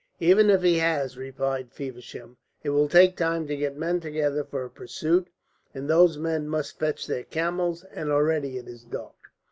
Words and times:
"Even 0.19 0.49
if 0.49 0.63
he 0.63 0.79
has," 0.79 1.15
replied 1.15 1.71
Feversham, 1.71 2.37
"it 2.63 2.71
will 2.71 2.87
take 2.89 3.15
time 3.15 3.45
to 3.45 3.55
get 3.55 3.77
men 3.77 3.99
together 3.99 4.43
for 4.43 4.65
a 4.65 4.69
pursuit, 4.71 5.27
and 5.75 5.87
those 5.87 6.17
men 6.17 6.47
must 6.49 6.79
fetch 6.79 7.05
their 7.05 7.23
camels, 7.25 7.83
and 7.93 8.09
already 8.11 8.57
it 8.57 8.67
is 8.67 8.83
dark." 8.83 9.13